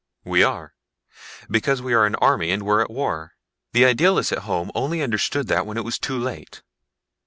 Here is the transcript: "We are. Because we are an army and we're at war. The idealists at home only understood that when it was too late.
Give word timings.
"We 0.25 0.41
are. 0.41 0.73
Because 1.47 1.79
we 1.79 1.93
are 1.93 2.07
an 2.07 2.15
army 2.15 2.49
and 2.49 2.63
we're 2.63 2.81
at 2.81 2.89
war. 2.89 3.33
The 3.71 3.85
idealists 3.85 4.31
at 4.31 4.39
home 4.49 4.71
only 4.73 5.03
understood 5.03 5.45
that 5.49 5.67
when 5.67 5.77
it 5.77 5.85
was 5.85 5.99
too 5.99 6.17
late. 6.17 6.63